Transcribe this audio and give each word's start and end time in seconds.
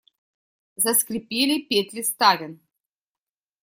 Заскрипели 0.83 1.57
петли 1.69 2.01
ставен. 2.11 2.53